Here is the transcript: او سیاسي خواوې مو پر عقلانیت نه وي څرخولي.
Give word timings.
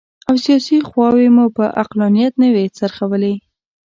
او 0.27 0.35
سیاسي 0.45 0.77
خواوې 0.87 1.27
مو 1.35 1.45
پر 1.55 1.67
عقلانیت 1.81 2.33
نه 2.43 2.47
وي 2.53 2.65
څرخولي. 2.79 3.35